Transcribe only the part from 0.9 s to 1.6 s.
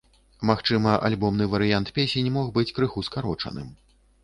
альбомны